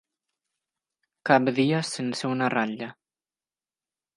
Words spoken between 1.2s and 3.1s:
Cap dia sense una ratlla.